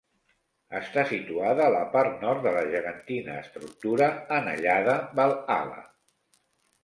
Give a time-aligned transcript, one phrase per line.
[0.77, 4.07] Està situada a la part nord de la gegantina estructura
[4.39, 5.79] anellada Valhalla.